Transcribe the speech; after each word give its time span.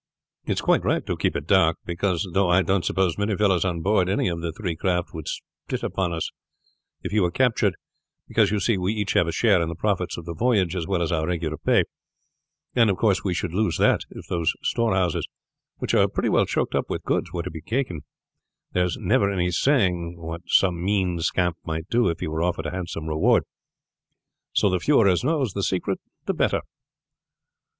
It's 0.47 0.61
quite 0.61 0.83
right 0.83 1.05
to 1.05 1.15
keep 1.15 1.35
it 1.35 1.45
dark; 1.45 1.77
because, 1.85 2.27
though 2.33 2.49
I 2.49 2.63
don't 2.63 2.83
suppose 2.83 3.19
many 3.19 3.37
fellows 3.37 3.63
on 3.63 3.81
board 3.81 4.09
any 4.09 4.29
of 4.29 4.41
the 4.41 4.51
three 4.51 4.75
craft 4.75 5.13
would 5.13 5.27
split 5.27 5.83
upon 5.83 6.11
us 6.11 6.31
if 7.03 7.11
he 7.11 7.19
were 7.19 7.29
captured, 7.29 7.75
because, 8.27 8.49
you 8.49 8.59
see, 8.59 8.79
we 8.79 8.93
each 8.93 9.13
have 9.13 9.27
a 9.27 9.31
share 9.31 9.61
in 9.61 9.69
the 9.69 9.75
profits 9.75 10.17
of 10.17 10.25
the 10.25 10.33
voyage 10.33 10.75
as 10.75 10.87
well 10.87 11.03
as 11.03 11.11
our 11.11 11.27
regular 11.27 11.55
pay, 11.55 11.83
and, 12.75 12.89
of 12.89 12.97
course, 12.97 13.23
we 13.23 13.35
should 13.35 13.53
lose 13.53 13.77
that 13.77 13.99
if 14.09 14.25
those 14.25 14.55
storehouses, 14.63 15.27
which 15.77 15.93
are 15.93 16.07
pretty 16.07 16.29
well 16.29 16.47
choked 16.47 16.73
up 16.73 16.89
with 16.89 17.03
goods, 17.03 17.31
were 17.31 17.43
to 17.43 17.51
get 17.51 17.67
taken, 17.67 18.01
there's 18.71 18.97
never 18.97 19.29
any 19.29 19.51
saying 19.51 20.17
what 20.19 20.41
some 20.47 20.83
mean 20.83 21.19
scamp 21.19 21.57
might 21.63 21.87
do 21.91 22.09
if 22.09 22.21
he 22.21 22.27
were 22.27 22.41
offered 22.41 22.65
a 22.65 22.71
handsome 22.71 23.05
reward. 23.07 23.43
So 24.53 24.67
the 24.67 24.79
fewer 24.79 25.07
as 25.07 25.23
knows 25.23 25.53
the 25.53 25.61
secret 25.61 25.99
the 26.25 26.33
better." 26.33 26.61